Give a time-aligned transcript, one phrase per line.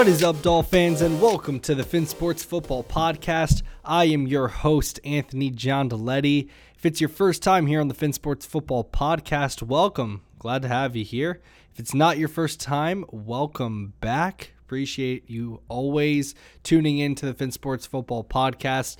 [0.00, 3.62] What is up, Doll fans, and welcome to the Fin Sports Football Podcast.
[3.84, 6.48] I am your host, Anthony Giandoletti.
[6.74, 10.22] If it's your first time here on the Fin Sports Football Podcast, welcome.
[10.38, 11.42] Glad to have you here.
[11.70, 14.54] If it's not your first time, welcome back.
[14.64, 18.96] Appreciate you always tuning in to the Fin Sports Football Podcast.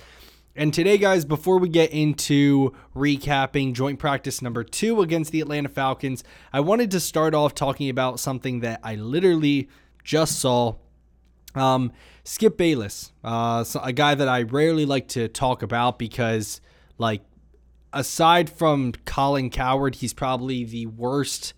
[0.55, 5.69] And today, guys, before we get into recapping joint practice number two against the Atlanta
[5.69, 9.67] Falcons, I wanted to start off talking about something that I literally
[10.03, 10.75] just saw.
[11.55, 11.91] Um,
[12.23, 16.61] Skip Bayless, uh, a guy that I rarely like to talk about because,
[16.97, 17.21] like,
[17.93, 21.53] aside from Colin Cowherd, he's probably the worst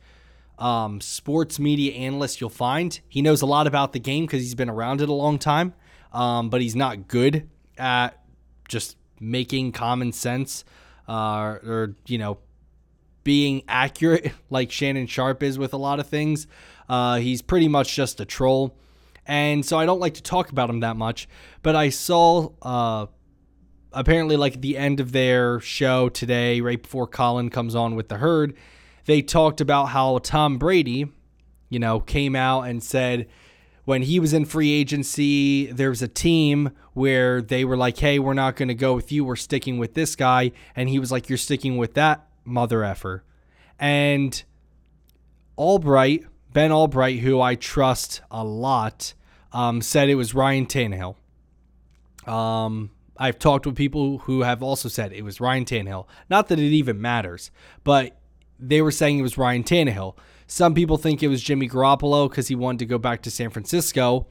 [0.58, 3.00] um, sports media analyst you'll find.
[3.08, 5.74] He knows a lot about the game because he's been around it a long time,
[6.12, 8.20] um, but he's not good at
[8.68, 10.64] just making common sense
[11.08, 12.38] uh, or, you know,
[13.24, 16.48] being accurate like Shannon Sharpe is with a lot of things.
[16.88, 18.78] Uh, he's pretty much just a troll.
[19.26, 21.28] And so I don't like to talk about them that much.
[21.62, 23.08] But I saw uh,
[23.94, 28.10] apparently, like at the end of their show today, right before Colin comes on with
[28.10, 28.56] the herd,
[29.06, 31.08] they talked about how Tom Brady,
[31.70, 33.28] you know, came out and said,
[33.86, 38.18] when he was in free agency, there was a team where they were like, hey,
[38.18, 39.26] we're not going to go with you.
[39.26, 40.52] We're sticking with this guy.
[40.76, 43.26] And he was like, you're sticking with that mother effer.
[43.78, 44.42] And
[45.58, 46.24] Albright,
[46.54, 49.14] Ben Albright, who I trust a lot,
[49.52, 51.16] um, said it was Ryan Tannehill.
[52.28, 56.08] Um, I've talked with people who have also said it was Ryan Tannehill.
[56.30, 57.52] Not that it even matters,
[57.84, 58.18] but
[58.60, 60.16] they were saying it was Ryan Tannehill.
[60.48, 63.50] Some people think it was Jimmy Garoppolo because he wanted to go back to San
[63.50, 64.28] Francisco.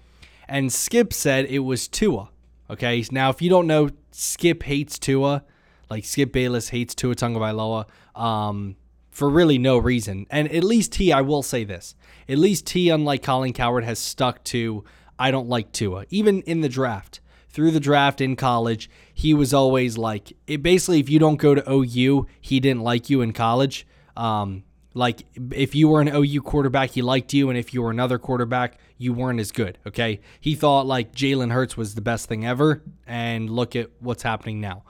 [0.49, 2.31] And Skip said it was Tua.
[2.71, 3.05] Okay.
[3.11, 5.45] Now, if you don't know, Skip hates Tua.
[5.91, 8.77] Like Skip Bayless hates Tua Tagovailoa um,
[9.13, 10.27] for really no reason.
[10.31, 11.95] And at least he, I will say this,
[12.29, 14.85] at least he, unlike Colin Cowherd, has stuck to
[15.19, 16.07] I don't like Tua.
[16.11, 20.99] Even in the draft, through the draft in college, he was always like, it basically,
[20.99, 23.87] if you don't go to OU, he didn't like you in college.
[24.17, 24.65] Um,
[24.95, 28.19] like if you were an OU quarterback, he liked you, and if you were another
[28.19, 29.79] quarterback, you weren't as good.
[29.87, 34.23] Okay, he thought like Jalen Hurts was the best thing ever, and look at what's
[34.23, 34.85] happening now.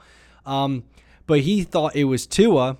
[0.45, 0.83] Um,
[1.25, 2.77] but he thought it was Tua,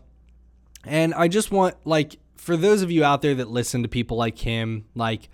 [0.85, 4.17] and I just want like for those of you out there that listen to people
[4.17, 5.29] like him, like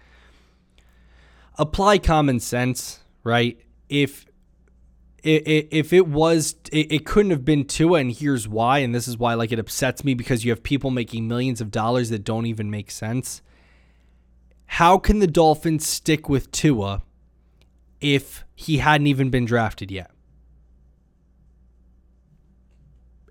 [1.57, 3.59] apply common sense, right?
[3.89, 4.25] If
[5.21, 9.33] if it was it couldn't have been Tua and here's why and this is why
[9.33, 12.71] like it upsets me because you have people making millions of dollars that don't even
[12.71, 13.41] make sense.
[14.66, 17.01] How can the Dolphins stick with Tua
[17.99, 20.11] if he hadn't even been drafted yet?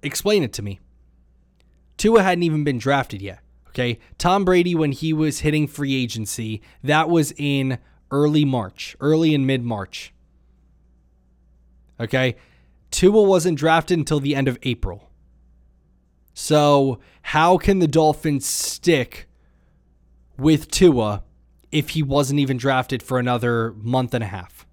[0.03, 0.81] Explain it to me.
[1.99, 3.41] Tua hadn't even been drafted yet.
[3.69, 3.99] Okay.
[4.17, 7.79] Tom Brady, when he was hitting free agency, that was in
[8.11, 10.15] early March, early and mid March.
[12.01, 12.37] Okay.
[12.91, 15.11] Tua wasn't drafted until the end of April.
[16.33, 19.29] So, how can the Dolphins stick
[20.39, 21.25] with Tua
[21.71, 24.67] if he wasn't even drafted for another month and a half?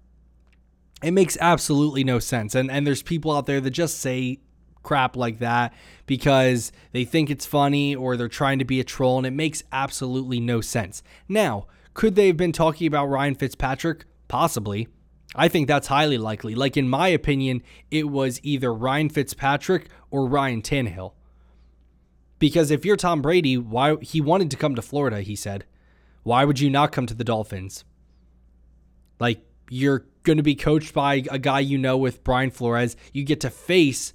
[1.02, 2.54] It makes absolutely no sense.
[2.54, 4.38] And and there's people out there that just say
[4.86, 5.74] crap like that
[6.06, 9.64] because they think it's funny or they're trying to be a troll and it makes
[9.72, 11.02] absolutely no sense.
[11.28, 14.04] Now, could they have been talking about Ryan Fitzpatrick?
[14.28, 14.86] Possibly.
[15.34, 16.54] I think that's highly likely.
[16.54, 21.14] Like, in my opinion, it was either Ryan Fitzpatrick or Ryan Tannehill.
[22.38, 25.64] Because if you're Tom Brady, why he wanted to come to Florida, he said.
[26.22, 27.84] Why would you not come to the Dolphins?
[29.18, 32.96] Like, you're going to be coached by a guy you know with Brian Flores.
[33.12, 34.12] You get to face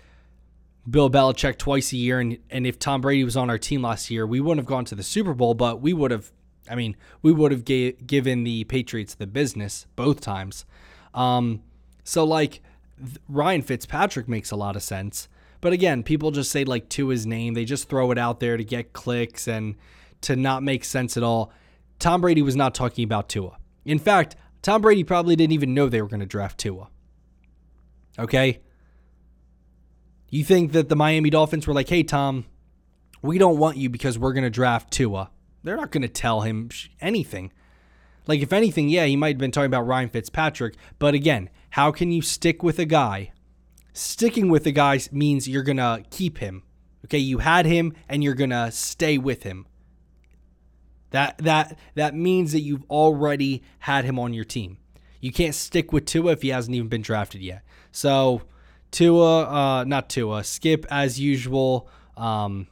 [0.89, 2.19] Bill Belichick twice a year.
[2.19, 4.85] And, and if Tom Brady was on our team last year, we wouldn't have gone
[4.85, 6.31] to the Super Bowl, but we would have,
[6.69, 10.65] I mean, we would have gave, given the Patriots the business both times.
[11.13, 11.61] Um,
[12.03, 12.61] so like
[13.27, 15.27] Ryan Fitzpatrick makes a lot of sense.
[15.59, 17.53] But again, people just say like to his name.
[17.53, 19.75] They just throw it out there to get clicks and
[20.21, 21.51] to not make sense at all.
[21.99, 23.57] Tom Brady was not talking about Tua.
[23.85, 26.89] In fact, Tom Brady probably didn't even know they were going to draft Tua.
[28.17, 28.59] Okay?
[30.31, 32.45] You think that the Miami Dolphins were like, hey, Tom,
[33.21, 35.29] we don't want you because we're going to draft Tua.
[35.63, 36.69] They're not going to tell him
[37.01, 37.51] anything.
[38.25, 40.75] Like, if anything, yeah, he might have been talking about Ryan Fitzpatrick.
[40.99, 43.33] But again, how can you stick with a guy?
[43.91, 46.63] Sticking with a guy means you're going to keep him.
[47.05, 49.67] Okay, you had him and you're going to stay with him.
[51.09, 54.77] That that that means that you've already had him on your team.
[55.19, 57.63] You can't stick with Tua if he hasn't even been drafted yet.
[57.91, 58.43] So
[58.91, 62.67] Tua, uh, not Tua, Skip as usual, um,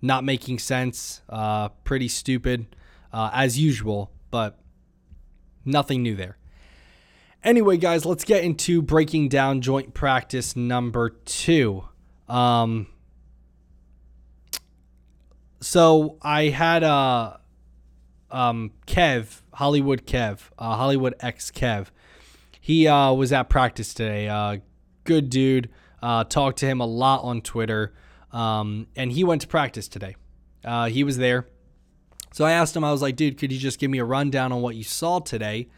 [0.00, 2.74] not making sense, uh, pretty stupid
[3.12, 4.10] uh, as usual.
[4.30, 4.58] But
[5.64, 6.38] Nothing new there.
[7.44, 11.84] Anyway, guys, let's get into breaking down joint practice number two.
[12.28, 12.86] Um,
[15.60, 17.36] so I had uh,
[18.30, 21.88] um, Kev Hollywood Kev uh, Hollywood X Kev.
[22.60, 24.28] He uh, was at practice today.
[24.28, 24.58] Uh,
[25.04, 25.70] good dude.
[26.02, 27.94] Uh, talked to him a lot on Twitter,
[28.32, 30.16] um, and he went to practice today.
[30.64, 31.46] Uh, he was there.
[32.32, 32.82] So I asked him.
[32.82, 35.20] I was like, dude, could you just give me a rundown on what you saw
[35.20, 35.68] today?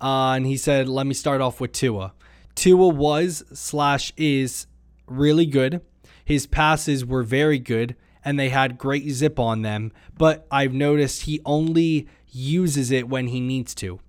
[0.00, 2.12] Uh, and he said, let me start off with Tua.
[2.54, 4.66] Tua was slash is
[5.06, 5.80] really good.
[6.24, 11.22] His passes were very good and they had great zip on them, but I've noticed
[11.22, 14.00] he only uses it when he needs to.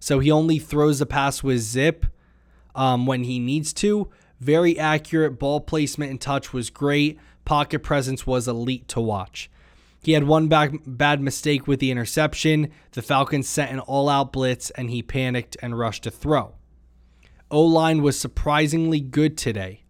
[0.00, 2.06] So he only throws the pass with zip
[2.78, 4.08] um, when he needs to.
[4.40, 7.18] Very accurate ball placement and touch was great.
[7.44, 9.50] Pocket presence was elite to watch.
[10.00, 12.70] He had one back, bad mistake with the interception.
[12.92, 16.54] The Falcons sent an all out blitz and he panicked and rushed to throw.
[17.50, 19.82] O line was surprisingly good today.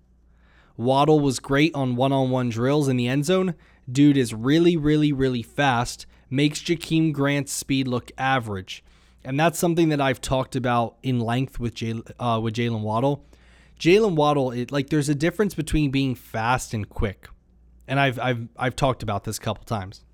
[0.79, 3.55] Waddle was great on one on one drills in the end zone.
[3.91, 8.83] Dude is really, really, really fast, makes Jakeem Grant's speed look average.
[9.29, 13.25] And that's something that I've talked about in length with Jay, uh, with Jalen Waddle.
[13.79, 17.29] Jalen Waddle, it, like there's a difference between being fast and quick
[17.89, 20.05] and I've I've I've talked about this a couple times.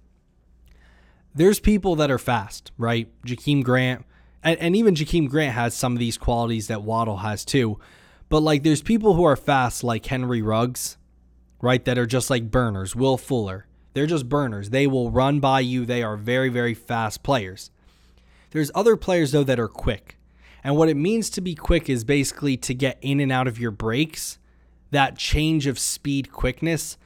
[1.34, 3.08] There's people that are fast, right?
[3.26, 4.06] Jakeem Grant,
[4.42, 7.78] and, and even Jakeem Grant has some of these qualities that Waddle has too.
[8.28, 10.96] But like there's people who are fast like Henry Ruggs,
[11.60, 11.84] right?
[11.84, 12.94] That are just like burners.
[12.94, 13.66] Will Fuller.
[13.92, 14.70] They're just burners.
[14.70, 15.84] They will run by you.
[15.84, 17.70] They are very, very fast players.
[18.54, 20.16] There's other players though that are quick.
[20.62, 23.58] And what it means to be quick is basically to get in and out of
[23.58, 24.38] your breaks,
[24.92, 26.96] that change of speed quickness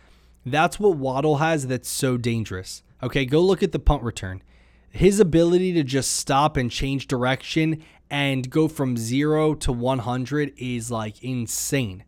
[0.50, 2.82] that's what Waddle has that's so dangerous.
[3.02, 4.42] Okay, go look at the punt return.
[4.90, 10.90] His ability to just stop and change direction and go from zero to 100 is
[10.90, 12.04] like insane.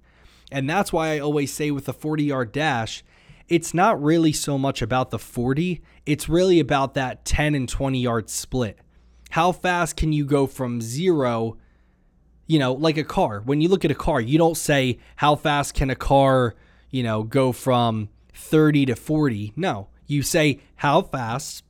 [0.50, 3.04] And that's why I always say with a 40 yard dash,
[3.48, 8.00] it's not really so much about the 40, it's really about that 10 and 20
[8.00, 8.78] yard split.
[9.30, 11.56] How fast can you go from zero,
[12.46, 13.40] you know, like a car?
[13.44, 16.54] When you look at a car, you don't say, how fast can a car,
[16.90, 19.52] you know, go from 30 to 40.
[19.56, 21.62] No, you say, how fast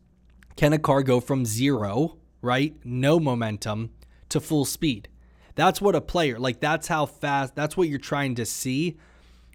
[0.56, 2.74] can a car go from zero, right?
[2.84, 3.90] No momentum
[4.30, 5.08] to full speed.
[5.54, 8.96] That's what a player, like, that's how fast, that's what you're trying to see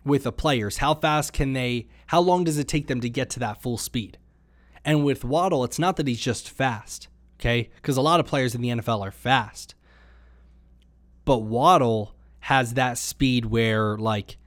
[0.04, 0.78] with the players.
[0.78, 3.80] How fast can they, how long does it take them to get to that full
[3.80, 4.20] speed?
[4.84, 7.08] And with Waddle, it's not that he's just fast,
[7.40, 7.70] okay?
[7.76, 9.76] Because a lot of players in the NFL are fast.
[11.24, 14.38] But Waddle has that speed where, like,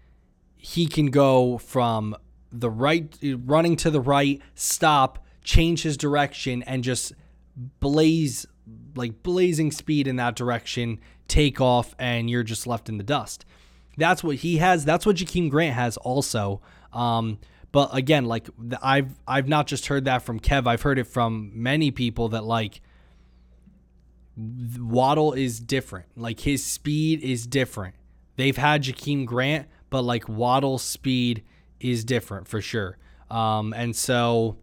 [0.56, 2.16] he can go from
[2.50, 7.12] the right running to the right, stop, change his direction and just
[7.80, 8.46] blaze
[8.94, 13.44] like blazing speed in that direction, take off and you're just left in the dust.
[13.96, 14.84] That's what he has.
[14.84, 16.60] That's what Jakeem Grant has also.
[16.92, 17.38] Um,
[17.72, 18.48] but again, like
[18.82, 20.66] I've I've not just heard that from Kev.
[20.66, 22.80] I've heard it from many people that like
[24.36, 26.06] Waddle is different.
[26.16, 27.94] Like his speed is different.
[28.36, 31.44] They've had Jakeem Grant, but like Waddle's speed
[31.80, 32.98] is different for sure.
[33.30, 34.56] Um, and so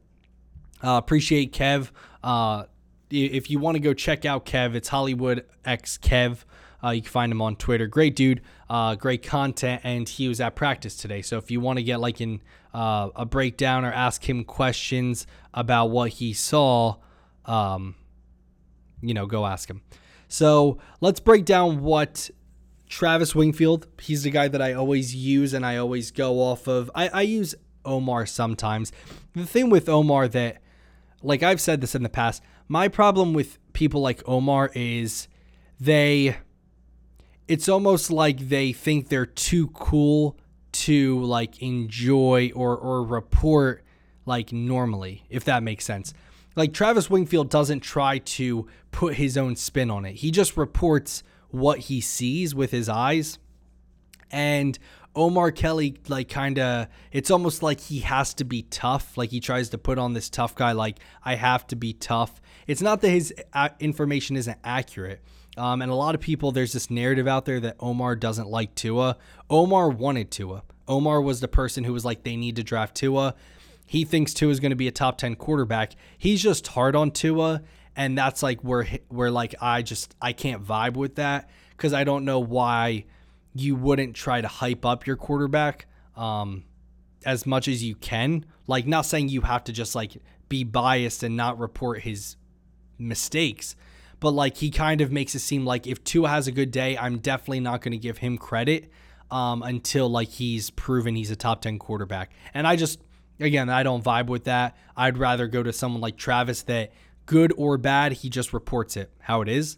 [0.83, 1.91] uh, appreciate Kev.
[2.23, 2.65] Uh,
[3.11, 6.45] if you want to go check out Kev, it's Hollywood X Kev.
[6.83, 7.87] Uh, you can find him on Twitter.
[7.87, 11.21] Great dude, uh, great content, and he was at practice today.
[11.21, 12.41] So if you want to get like in
[12.75, 16.97] uh, a breakdown or ask him questions about what he saw,
[17.45, 17.95] um,
[19.01, 19.81] you know, go ask him.
[20.27, 22.29] So let's break down what
[22.89, 26.91] Travis Wingfield, he's the guy that I always use and I always go off of.
[26.93, 27.55] I, I use
[27.85, 28.91] Omar sometimes.
[29.33, 30.61] The thing with Omar that,
[31.23, 35.29] like I've said this in the past, my problem with people like Omar is
[35.79, 36.35] they,
[37.47, 40.37] it's almost like they think they're too cool
[40.83, 43.83] to like enjoy or, or report
[44.25, 46.13] like normally, if that makes sense.
[46.55, 51.23] Like Travis Wingfield doesn't try to put his own spin on it, he just reports
[51.49, 53.39] what he sees with his eyes.
[54.31, 54.77] And
[55.15, 59.17] Omar Kelly, like, kind of, it's almost like he has to be tough.
[59.17, 62.41] Like, he tries to put on this tough guy, like, I have to be tough.
[62.67, 65.21] It's not that his uh, information isn't accurate.
[65.57, 68.75] Um, and a lot of people, there's this narrative out there that Omar doesn't like
[68.75, 69.17] Tua.
[69.49, 70.63] Omar wanted Tua.
[70.87, 73.35] Omar was the person who was like, they need to draft Tua.
[73.87, 75.93] He thinks Tua is going to be a top 10 quarterback.
[76.17, 77.61] He's just hard on Tua
[77.95, 82.03] and that's like where where like I just I can't vibe with that because I
[82.03, 83.05] don't know why
[83.53, 86.65] you wouldn't try to hype up your quarterback um,
[87.25, 88.45] as much as you can.
[88.67, 90.17] Like, not saying you have to just like
[90.49, 92.35] be biased and not report his
[92.97, 93.75] mistakes,
[94.19, 96.97] but like he kind of makes it seem like if Tua has a good day,
[96.97, 98.91] I'm definitely not going to give him credit
[99.31, 102.31] um, until like he's proven he's a top 10 quarterback.
[102.53, 102.99] And I just,
[103.39, 104.77] again, I don't vibe with that.
[104.95, 106.91] I'd rather go to someone like Travis that
[107.25, 109.77] good or bad, he just reports it how it is.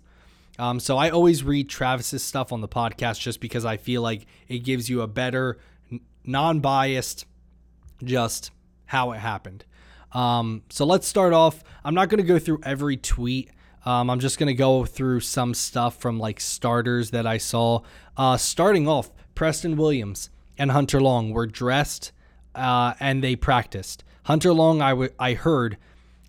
[0.59, 4.25] Um, so I always read Travis's stuff on the podcast just because I feel like
[4.47, 5.59] it gives you a better,
[6.25, 7.25] non biased,
[8.03, 8.51] just
[8.85, 9.65] how it happened.
[10.13, 11.63] Um, so let's start off.
[11.83, 13.51] I'm not going to go through every tweet.
[13.85, 17.81] Um, I'm just going to go through some stuff from like starters that I saw.
[18.15, 22.11] Uh, starting off, Preston Williams and Hunter Long were dressed
[22.55, 24.03] uh, and they practiced.
[24.23, 25.77] Hunter Long, I, w- I heard,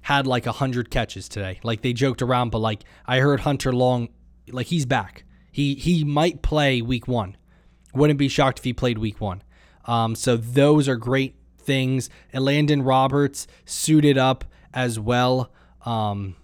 [0.02, 1.58] had like 100 catches today.
[1.62, 4.08] Like they joked around, but like I heard Hunter Long,
[4.50, 5.24] like he's back.
[5.50, 7.36] He, he might play week one.
[7.94, 9.42] Wouldn't be shocked if he played week one.
[9.86, 12.10] Um, so those are great things.
[12.32, 15.50] Elandon Roberts suited up as well.
[15.84, 16.36] Um,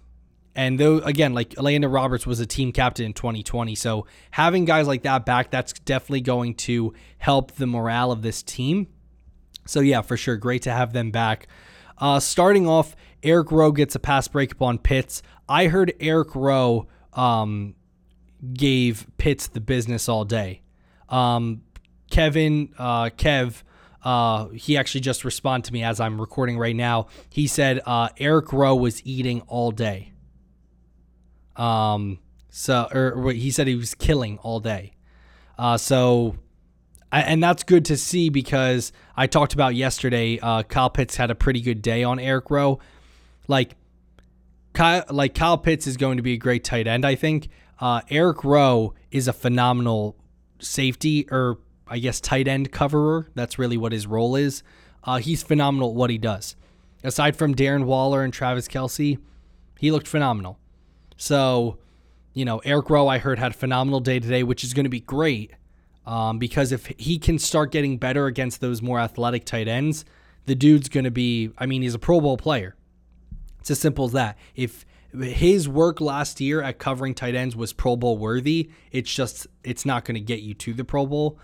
[0.55, 4.87] and though again, like Elandon Roberts was a team captain in 2020, so having guys
[4.87, 8.87] like that back, that's definitely going to help the morale of this team.
[9.65, 11.47] So yeah, for sure, great to have them back.
[11.97, 15.21] Uh, starting off, Eric Rowe gets a pass breakup on Pitts.
[15.47, 17.75] I heard Eric Rowe um,
[18.53, 20.61] gave Pitts the business all day.
[21.09, 21.61] Um,
[22.09, 23.63] Kevin, uh, Kev
[24.05, 27.07] uh, he actually just responded to me as I'm recording right now.
[27.29, 30.11] He said uh, Eric Rowe was eating all day.
[31.55, 32.19] Um,
[32.49, 34.93] so or he said he was killing all day.
[35.57, 36.35] Uh, so
[37.11, 40.39] and that's good to see because I talked about yesterday.
[40.39, 42.79] Uh, Kyle Pitts had a pretty good day on Eric Rowe.
[43.47, 43.75] Like,
[44.73, 47.05] Kyle, like Kyle Pitts is going to be a great tight end.
[47.05, 47.47] I think
[47.79, 50.17] uh, Eric Rowe is a phenomenal
[50.59, 53.29] safety or I guess, tight end coverer.
[53.35, 54.63] That's really what his role is.
[55.03, 56.55] Uh, he's phenomenal at what he does.
[57.03, 59.19] Aside from Darren Waller and Travis Kelce,
[59.79, 60.57] he looked phenomenal.
[61.17, 61.77] So,
[62.33, 64.89] you know, Eric Rowe, I heard, had a phenomenal day today, which is going to
[64.89, 65.51] be great
[66.05, 70.05] um, because if he can start getting better against those more athletic tight ends,
[70.45, 72.75] the dude's going to be, I mean, he's a Pro Bowl player.
[73.59, 74.37] It's as simple as that.
[74.55, 79.47] If his work last year at covering tight ends was Pro Bowl worthy, it's just,
[79.63, 81.39] it's not going to get you to the Pro Bowl.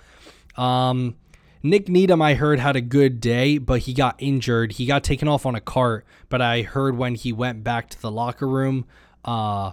[0.55, 1.15] Um,
[1.63, 4.73] Nik Needham, I heard, had a good day, but he got injured.
[4.73, 8.01] He got taken off on a cart, but I heard when he went back to
[8.01, 8.85] the locker room,
[9.25, 9.71] uh,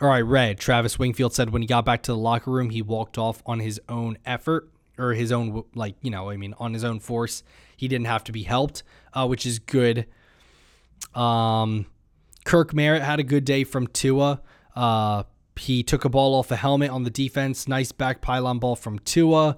[0.00, 2.82] or I read Travis Wingfield said when he got back to the locker room, he
[2.82, 6.74] walked off on his own effort or his own, like, you know, I mean, on
[6.74, 7.42] his own force.
[7.76, 10.06] He didn't have to be helped, uh, which is good.
[11.14, 11.86] Um,
[12.44, 14.40] Kirk Merritt had a good day from Tua.
[14.74, 15.24] Uh,
[15.56, 17.68] he took a ball off a helmet on the defense.
[17.68, 19.56] Nice back pylon ball from Tua.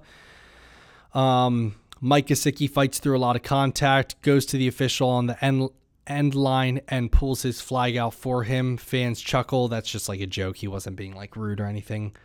[1.13, 5.43] Um, Mike Gesicki fights through a lot of contact, goes to the official on the
[5.43, 5.69] end
[6.07, 8.77] end line and pulls his flag out for him.
[8.77, 9.67] Fans chuckle.
[9.67, 10.57] That's just like a joke.
[10.57, 12.15] He wasn't being like rude or anything.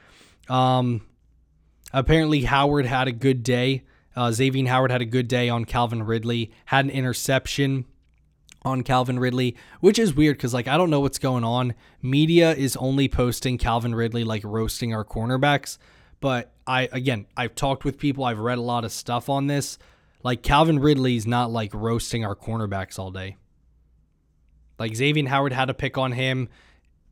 [0.48, 1.06] Um,
[1.92, 3.84] apparently Howard had a good day.
[4.16, 6.50] Uh, Xavier Howard had a good day on Calvin Ridley.
[6.66, 7.86] Had an interception
[8.62, 11.74] on Calvin Ridley, which is weird because like I don't know what's going on.
[12.02, 15.78] Media is only posting Calvin Ridley like roasting our cornerbacks.
[16.20, 19.78] But I again, I've talked with people, I've read a lot of stuff on this.
[20.22, 23.36] Like Calvin Ridley's not like roasting our cornerbacks all day.
[24.80, 26.48] Like Xavier Howard had a pick on him.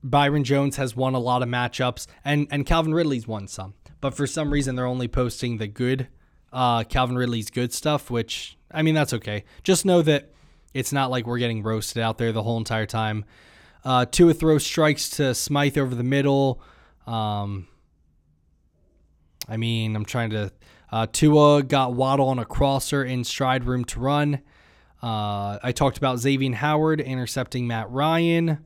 [0.03, 3.75] Byron Jones has won a lot of matchups, and and Calvin Ridley's won some.
[4.01, 6.09] But for some reason, they're only posting the good,
[6.53, 8.11] uh, Calvin Ridley's good stuff.
[8.11, 9.45] Which I mean, that's okay.
[9.65, 10.31] Just know that
[10.73, 13.27] it's not like we're getting roasted out there the whole entire time.
[13.85, 16.63] Uh, Tua throw strikes to Smythe over the middle.
[17.07, 17.69] Um,
[19.47, 20.53] I mean, I'm trying to.
[20.91, 24.41] Uh, Tua got Waddle on a crosser in stride room to run.
[25.02, 28.64] Uh, I talked about Xavier Howard intercepting Matt Ryan.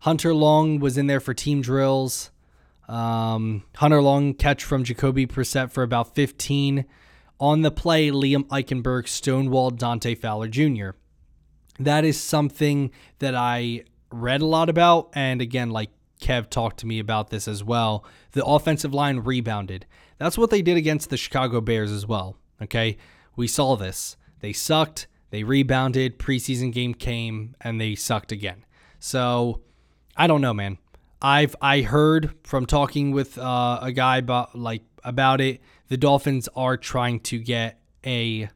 [0.00, 2.30] Hunter Long was in there for team drills.
[2.88, 6.84] Um, Hunter Long catch from Jacoby Brissett for about 15.
[7.38, 10.90] On the play, Liam Eichenberg stonewalled Dante Fowler Jr.
[11.78, 15.10] That is something that I read a lot about.
[15.14, 18.04] And again, like Kev talked to me about this as well.
[18.32, 19.86] The offensive line rebounded.
[20.18, 22.36] That's what they did against the Chicago Bears as well.
[22.62, 22.98] Okay.
[23.36, 24.16] We saw this.
[24.40, 25.06] They sucked.
[25.30, 26.18] They rebounded.
[26.18, 28.64] Preseason game came and they sucked again.
[28.98, 29.62] So
[30.16, 30.78] I don't know, man.
[31.22, 35.60] I've I heard from talking with uh, a guy about like about it.
[35.88, 38.48] The Dolphins are trying to get a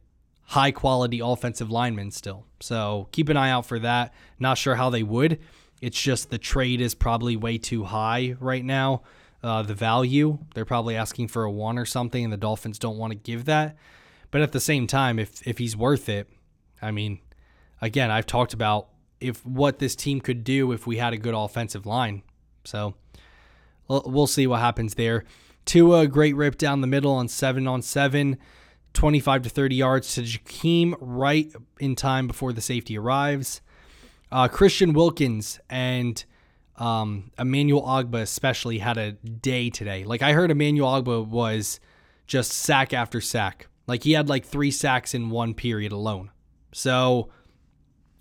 [0.43, 2.47] high quality offensive lineman still.
[2.61, 4.15] So keep an eye out for that.
[4.39, 5.41] Not sure how they would.
[5.81, 9.03] It's just the trade is probably way too high right now.
[9.43, 12.97] Uh, the value they're probably asking for a one or something, and the Dolphins don't
[12.97, 13.77] want to give that.
[14.31, 16.31] But at the same time, if if he's worth it,
[16.85, 17.21] I mean,
[17.81, 18.89] again, I've talked about
[19.21, 22.23] if what this team could do if we had a good offensive line.
[22.65, 22.95] So
[23.89, 25.25] we'll see what happens there.
[25.65, 28.39] Tua, great rip down the middle on seven on seven,
[28.93, 33.61] 25 to 30 yards to Jakeem right in time before the safety arrives.
[34.31, 36.23] Uh, Christian Wilkins and
[36.77, 40.05] um, Emmanuel Ogbah especially had a day today.
[40.05, 41.81] Like I heard Emmanuel Ogbah was
[42.27, 43.69] just sack after sack.
[43.87, 46.31] Like he had like three sacks in one period alone.
[46.75, 47.31] So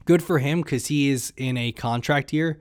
[0.05, 2.60] good for him because he is in a contract year.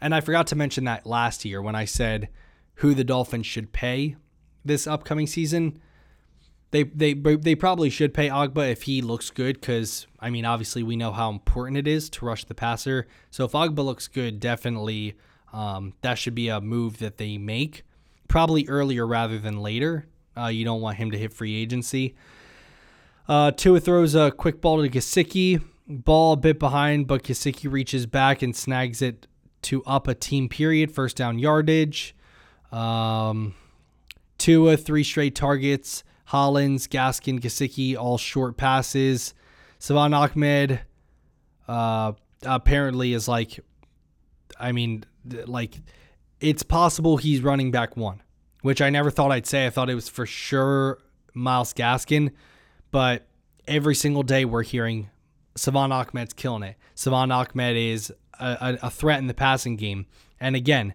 [0.00, 2.28] And I forgot to mention that last year when I said
[2.76, 4.16] who the Dolphins should pay
[4.64, 5.80] this upcoming season.
[6.70, 10.82] They they they probably should pay Ogbah if he looks good because I mean obviously
[10.82, 13.06] we know how important it is to rush the passer.
[13.30, 15.14] So if Ogbah looks good, definitely
[15.52, 17.84] um, that should be a move that they make,
[18.26, 20.06] probably earlier rather than later.
[20.36, 22.16] Uh, you don't want him to hit free agency.
[23.26, 25.62] Uh, Tua throws a quick ball to Gesicki.
[25.86, 29.26] Ball a bit behind, but Gesicki reaches back and snags it
[29.62, 32.14] to up a team period, first down yardage.
[32.72, 33.54] Um,
[34.38, 36.04] Tua, three straight targets.
[36.26, 39.34] Hollins, Gaskin, Gesicki, all short passes.
[39.78, 40.80] Salvon Ahmed
[41.68, 42.12] uh,
[42.42, 43.60] apparently is like,
[44.58, 45.04] I mean,
[45.46, 45.80] like,
[46.40, 48.22] it's possible he's running back one,
[48.62, 49.66] which I never thought I'd say.
[49.66, 50.98] I thought it was for sure
[51.34, 52.32] Myles Gaskin,
[52.94, 53.26] but
[53.66, 55.10] every single day we're hearing
[55.56, 56.76] Salvon Ahmed's killing it.
[56.94, 60.06] Salvon Ahmed is a, a, threat in the passing game.
[60.38, 60.94] And again,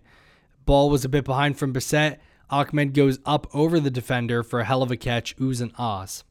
[0.65, 2.19] ball was a bit behind from Brissett.
[2.49, 6.23] Ahmed goes up over the defender for a hell of a catch, oohs and ahs.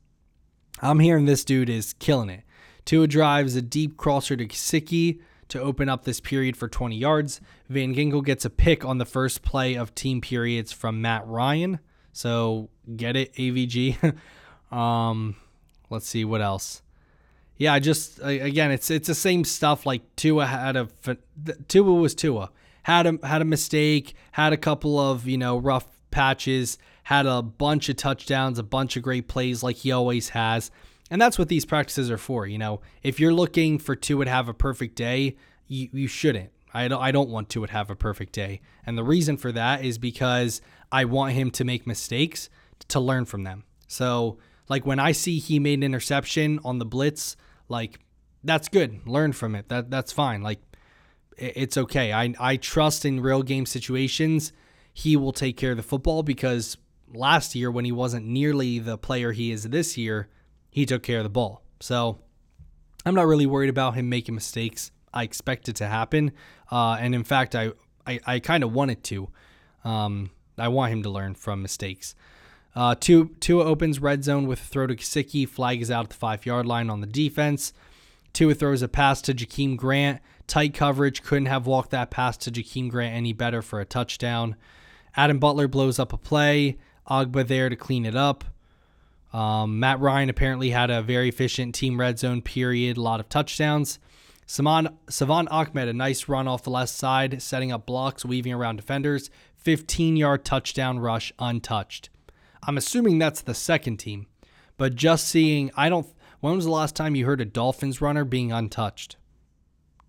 [0.81, 2.45] I'm hearing this dude is killing it.
[2.87, 7.43] Tua drives a deep crosser to Gesicki to open up this period for 20 yards.
[7.69, 11.79] Van Ginkel gets a pick on the first play of team periods from Matt Ryan.
[12.15, 14.15] So get it, AVG.
[14.73, 15.37] um,
[15.91, 16.83] let's see what else.
[17.57, 19.85] Yeah, I just again, it's it's the same stuff.
[19.85, 20.89] Like Tua had a
[21.67, 22.51] Tua was Tua
[22.89, 27.43] had a had a mistake, had a couple of you know rough patches, had a
[27.43, 30.71] bunch of touchdowns, a bunch of great plays like he always has.
[31.11, 32.47] And that's what these practices are for.
[32.47, 36.51] You know, if you're looking for Tua to have a perfect day, you, you shouldn't.
[36.73, 38.61] I don't, I don't want Tua to have a perfect day.
[38.85, 40.61] And the reason for that is because
[40.93, 42.51] I want him to make mistakes
[42.89, 43.65] to learn from them.
[43.87, 44.39] So,
[44.69, 47.37] like when I see he made an interception on the blitz,
[47.69, 48.01] like
[48.45, 49.07] that's good.
[49.07, 49.69] Learn from it.
[49.69, 50.43] That that's fine.
[50.43, 50.61] Like
[51.37, 52.13] it's okay.
[52.13, 54.53] I I trust in real game situations
[54.99, 56.77] he will take care of the football because
[57.15, 60.29] last year when he wasn't nearly the player he is this year,
[60.71, 61.63] he took care of the ball.
[61.79, 62.19] So
[63.07, 64.91] I'm not really worried about him making mistakes.
[65.15, 66.33] I expect it to happen,
[66.71, 67.71] uh, and in fact, I
[68.07, 69.29] I, I kind of want it to.
[69.85, 72.17] Um, I want him to learn from mistakes.
[72.79, 75.49] Uh, Tua, Tua opens red zone with a throw to Gesicki.
[75.49, 77.73] Flag is out at the five yard line on the defense.
[78.33, 80.21] Tua throws a pass to Jakeem Grant.
[80.47, 81.25] Tight coverage.
[81.25, 84.55] Couldn't have walked that pass to Jakeem Grant any better for a touchdown.
[85.17, 86.79] Adam Butler blows up a play.
[87.11, 88.45] Ogbah there to clean it up.
[89.33, 93.29] Um, Matt Ryan apparently had a very efficient team red zone period, a lot of
[93.29, 93.99] touchdowns.
[94.47, 98.77] Saman, Salvon Ahmed, a nice run off the left side, setting up blocks, weaving around
[98.77, 99.31] defenders.
[99.57, 102.11] 15 yard touchdown rush untouched.
[102.63, 104.27] I'm assuming that's the second team,
[104.77, 106.07] but just seeing, I don't,
[106.41, 109.17] when was the last time you heard a Dolphins runner being untouched?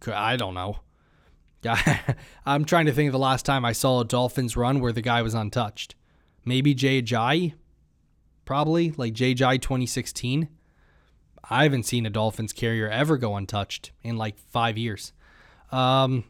[0.07, 0.79] I don't know.
[2.45, 5.01] I'm trying to think of the last time I saw a Dolphins run where the
[5.01, 5.95] guy was untouched.
[6.45, 7.53] Maybe Jay Ajayi?
[8.45, 10.47] Probably, like Jay Ajayi 2016.
[11.49, 15.13] I haven't seen a Dolphins carrier ever go untouched in like five years.
[15.71, 16.23] Um,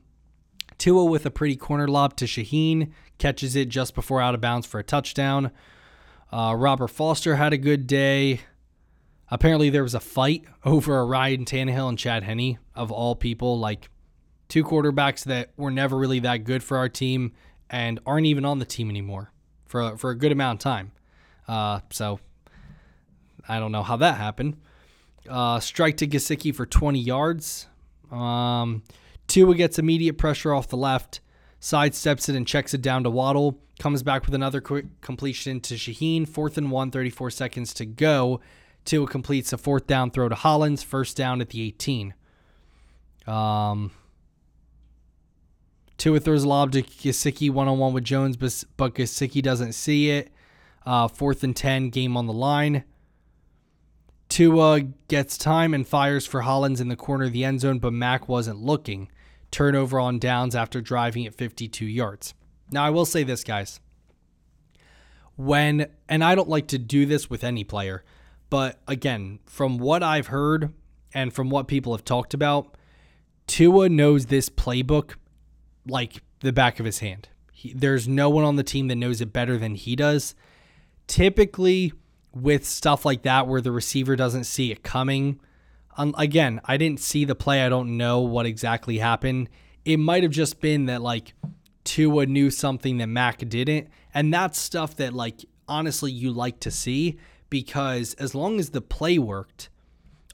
[0.77, 4.65] Tua with a pretty corner lob to Shaheen, catches it just before out of bounds
[4.65, 5.51] for a touchdown.
[6.31, 8.41] Uh, Robert Foster had a good day.
[9.31, 13.59] Apparently, there was a fight over a Ryan Tannehill and Chad Henne, of all people.
[13.59, 13.89] Like,
[14.47, 17.31] two quarterbacks that were never really that good for our team
[17.69, 19.31] and aren't even on the team anymore
[19.65, 20.91] for, for a good amount of time.
[21.47, 22.19] Uh, so,
[23.47, 24.57] I don't know how that happened.
[25.27, 27.67] Uh, strike to Gesicki for 20 yards.
[28.11, 28.83] Um,
[29.27, 31.21] Tua gets immediate pressure off the left,
[31.61, 33.59] sidesteps it and checks it down to Waddle.
[33.79, 36.27] Comes back with another quick completion to Shaheen.
[36.27, 38.41] Fourth and one, 34 seconds to go.
[38.85, 42.13] Tua completes a fourth down throw to Hollins, first down at the 18.
[43.27, 43.91] Um,
[45.97, 49.73] Tua throws a lob to Gesicki one on one with Jones, but, but Gesicki doesn't
[49.73, 50.31] see it.
[50.85, 52.83] Uh, fourth and 10, game on the line.
[54.29, 57.93] Tua gets time and fires for Hollins in the corner of the end zone, but
[57.93, 59.09] Mack wasn't looking.
[59.51, 62.33] Turnover on downs after driving at 52 yards.
[62.71, 63.79] Now, I will say this, guys.
[65.35, 68.03] When, and I don't like to do this with any player,
[68.49, 70.73] but again, from what I've heard
[71.13, 72.75] and from what people have talked about,
[73.47, 75.13] Tua knows this playbook
[75.87, 77.29] like the back of his hand.
[77.51, 80.35] He, there's no one on the team that knows it better than he does.
[81.07, 81.93] Typically,
[82.33, 85.39] with stuff like that where the receiver doesn't see it coming,
[85.99, 87.65] um, again, I didn't see the play.
[87.65, 89.49] I don't know what exactly happened.
[89.83, 91.33] It might have just been that like
[91.83, 96.71] Tua knew something that Mack didn't, and that's stuff that like honestly you like to
[96.71, 99.69] see because as long as the play worked,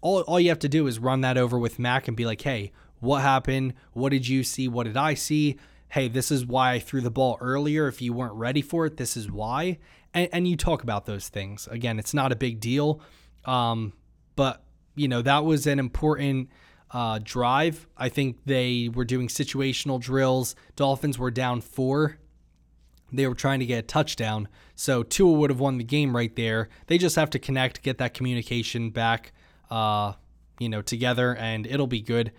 [0.01, 2.41] all all you have to do is run that over with Mack and be like,
[2.41, 3.73] hey, what happened?
[3.93, 4.67] What did you see?
[4.67, 5.57] What did I see?
[5.89, 7.87] Hey, this is why I threw the ball earlier.
[7.87, 9.79] If you weren't ready for it, this is why.
[10.13, 11.67] And, and you talk about those things.
[11.71, 13.01] Again, it's not a big deal.
[13.45, 13.93] Um,
[14.35, 14.63] but,
[14.95, 16.49] you know, that was an important
[16.91, 17.87] uh, drive.
[17.97, 20.55] I think they were doing situational drills.
[20.75, 22.17] Dolphins were down four.
[23.11, 24.47] They were trying to get a touchdown.
[24.75, 26.69] So Tua would have won the game right there.
[26.87, 29.31] They just have to connect, get that communication back,
[29.69, 30.13] uh,
[30.59, 32.31] you know, together, and it'll be good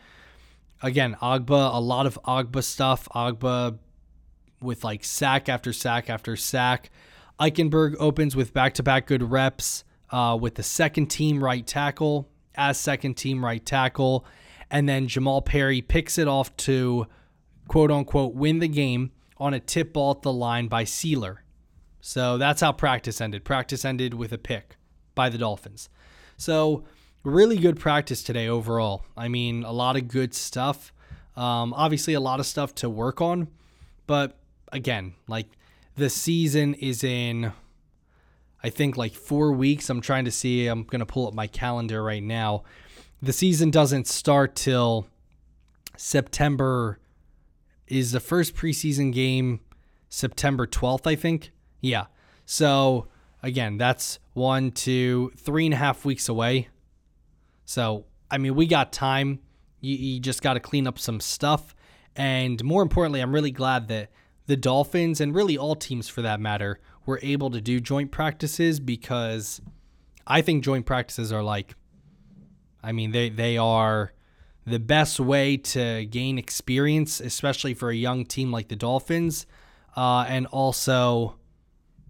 [0.82, 3.08] again, Ogbah, a lot of Ogbah stuff.
[3.14, 3.78] Ogbah
[4.60, 6.90] with like sack after sack after sack.
[7.38, 12.28] Eichenberg opens with back to back good reps uh, with the second team right tackle
[12.56, 14.24] as second team right tackle.
[14.70, 17.06] And then Jamal Perry picks it off to
[17.68, 21.38] quote unquote win the game on a tip ball at the line by Sieler.
[22.00, 23.44] So that's how practice ended.
[23.44, 24.76] Practice ended with a pick
[25.14, 25.88] by the Dolphins.
[26.36, 26.84] So
[27.24, 29.04] really good practice today overall.
[29.16, 30.92] I mean, a lot of good stuff.
[31.36, 33.48] Um, obviously, a lot of stuff to work on,
[34.06, 34.38] but
[34.72, 35.48] again, like
[35.96, 37.52] the season is in,
[38.62, 39.90] I think like four weeks.
[39.90, 40.66] I'm trying to see.
[40.66, 42.64] I'm gonna pull up my calendar right now.
[43.22, 45.06] The season doesn't start till
[45.96, 46.98] September.
[47.86, 49.60] Is the first preseason game
[50.08, 51.06] September 12th?
[51.06, 51.52] I think.
[51.80, 52.06] Yeah.
[52.44, 53.08] So
[53.42, 56.68] again, that's one, two, three and a half weeks away.
[57.64, 59.40] So, I mean, we got time.
[59.80, 61.74] You, you just got to clean up some stuff.
[62.14, 64.10] And more importantly, I'm really glad that
[64.46, 68.80] the Dolphins and really all teams for that matter were able to do joint practices
[68.80, 69.60] because
[70.26, 71.74] I think joint practices are like,
[72.82, 74.12] I mean, they, they are
[74.66, 79.46] the best way to gain experience, especially for a young team like the Dolphins.
[79.96, 81.36] Uh, and also,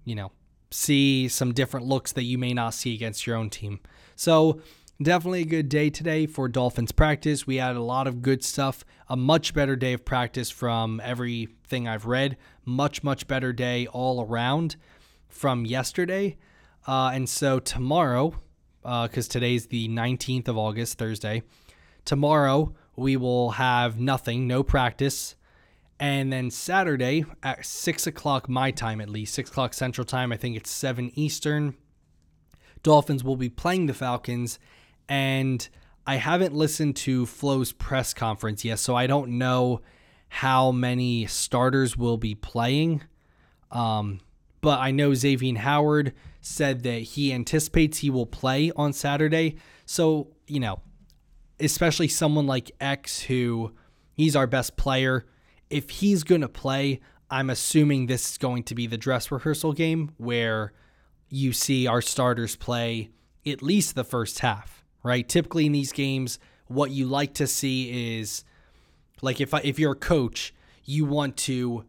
[0.04, 0.32] you know,
[0.70, 3.80] see some different looks that you may not see against your own team.
[4.16, 4.60] So
[5.00, 7.46] Definitely a good day today for Dolphins practice.
[7.46, 8.82] We had a lot of good stuff.
[9.10, 12.38] A much better day of practice from everything I've read.
[12.64, 14.76] Much, much better day all around
[15.28, 16.38] from yesterday.
[16.86, 18.40] Uh, and so tomorrow,
[18.80, 21.42] because uh, today's the 19th of August, Thursday,
[22.06, 25.34] tomorrow we will have nothing, no practice.
[26.00, 30.38] And then Saturday at 6 o'clock, my time at least, 6 o'clock Central Time, I
[30.38, 31.74] think it's 7 Eastern,
[32.82, 34.58] Dolphins will be playing the Falcons
[35.08, 35.68] and
[36.06, 39.80] I haven't listened to Flo's press conference yet, so I don't know
[40.28, 43.02] how many starters will be playing.
[43.70, 44.20] Um,
[44.60, 49.56] but I know Xavier Howard said that he anticipates he will play on Saturday.
[49.84, 50.80] So, you know,
[51.58, 53.72] especially someone like X, who
[54.14, 55.26] he's our best player,
[55.70, 59.72] if he's going to play, I'm assuming this is going to be the dress rehearsal
[59.72, 60.72] game where
[61.28, 63.10] you see our starters play
[63.44, 65.28] at least the first half right?
[65.28, 68.44] Typically in these games, what you like to see is
[69.22, 71.84] like if if you're a coach, you want to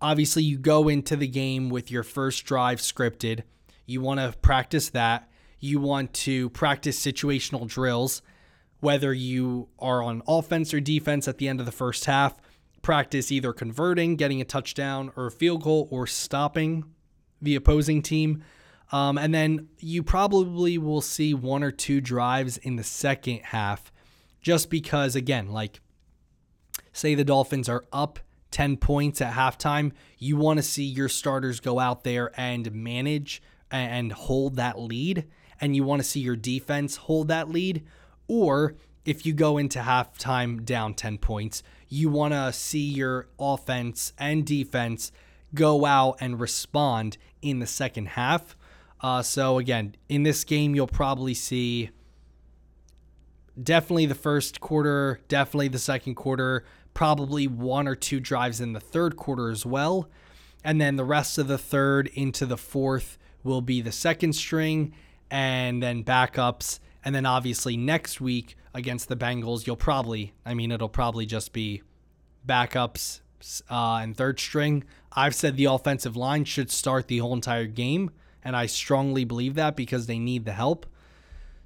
[0.00, 3.42] obviously you go into the game with your first drive scripted.
[3.86, 5.28] You want to practice that.
[5.58, 8.22] You want to practice situational drills
[8.84, 12.38] whether you are on offense or defense at the end of the first half.
[12.82, 16.84] Practice either converting, getting a touchdown or a field goal or stopping
[17.40, 18.44] the opposing team.
[18.92, 23.90] Um, and then you probably will see one or two drives in the second half,
[24.40, 25.80] just because, again, like
[26.92, 28.20] say the Dolphins are up
[28.54, 33.42] 10 points at halftime, you want to see your starters go out there and manage
[33.68, 35.26] and hold that lead,
[35.60, 37.84] and you want to see your defense hold that lead.
[38.28, 44.12] Or if you go into halftime down 10 points, you want to see your offense
[44.20, 45.10] and defense
[45.52, 48.56] go out and respond in the second half.
[49.00, 51.90] Uh, so again, in this game, you'll probably see
[53.60, 58.80] definitely the first quarter, definitely the second quarter, probably one or two drives in the
[58.80, 60.08] third quarter as well.
[60.62, 64.94] And then the rest of the third into the fourth will be the second string
[65.30, 66.78] and then backups.
[67.04, 71.52] And then obviously next week against the Bengals, you'll probably, I mean, it'll probably just
[71.52, 71.82] be
[72.46, 73.20] backups
[73.70, 74.84] uh, and third string.
[75.12, 78.10] I've said the offensive line should start the whole entire game
[78.44, 80.86] and I strongly believe that because they need the help.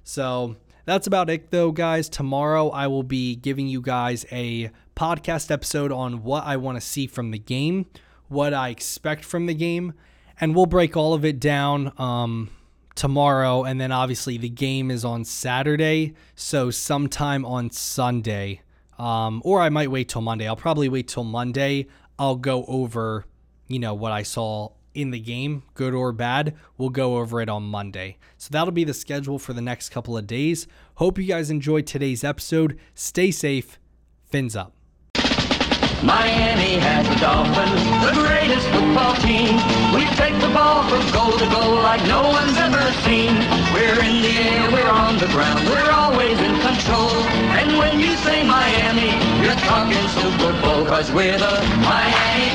[0.03, 2.09] So that's about it, though, guys.
[2.09, 6.81] Tomorrow I will be giving you guys a podcast episode on what I want to
[6.81, 7.85] see from the game,
[8.27, 9.93] what I expect from the game,
[10.41, 12.49] and we'll break all of it down um,
[12.95, 13.63] tomorrow.
[13.63, 18.61] And then obviously the game is on Saturday, so sometime on Sunday,
[18.97, 20.47] um, or I might wait till Monday.
[20.47, 21.87] I'll probably wait till Monday.
[22.17, 23.25] I'll go over,
[23.67, 26.55] you know, what I saw in the game, good or bad.
[26.77, 28.17] We'll go over it on Monday.
[28.37, 30.67] So that'll be the schedule for the next couple of days.
[30.95, 32.79] Hope you guys enjoyed today's episode.
[32.93, 33.79] Stay safe.
[34.29, 34.73] Fins up.
[36.03, 39.59] Miami has the Dolphins, the greatest football team.
[39.91, 43.35] We take the ball from goal to goal like no one's ever seen.
[43.75, 47.11] We're in the air, we're on the ground, we're always in control.
[47.59, 49.11] And when you say Miami,
[49.43, 52.47] you're talking Super Bowl, cause we're the Miami